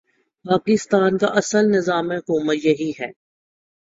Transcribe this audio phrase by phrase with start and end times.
[0.45, 3.09] پاکستان کا اصل نظام حکومت یہی ہے۔